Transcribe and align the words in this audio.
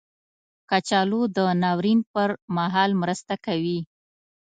کچالو 0.69 1.21
د 1.35 1.37
ناورین 1.61 1.99
پر 2.13 2.29
مهال 2.57 2.91
مرسته 3.01 3.33
کوي 3.45 3.79